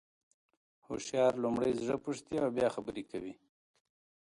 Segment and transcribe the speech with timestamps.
[0.85, 3.33] هوښیار لومړی زړه پوښتي او بیا خبري کوي.